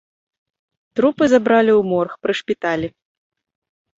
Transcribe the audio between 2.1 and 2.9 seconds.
пры шпіталі.